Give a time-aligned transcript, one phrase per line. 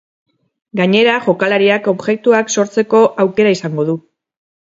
[0.79, 3.97] Gainera, jokalariak objektuak sortzeko aukera izango du.